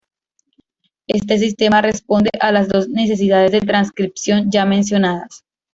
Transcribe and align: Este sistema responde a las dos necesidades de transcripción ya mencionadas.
Este 1.05 1.37
sistema 1.37 1.79
responde 1.83 2.31
a 2.39 2.51
las 2.51 2.67
dos 2.67 2.89
necesidades 2.89 3.51
de 3.51 3.61
transcripción 3.61 4.49
ya 4.49 4.65
mencionadas. 4.65 5.43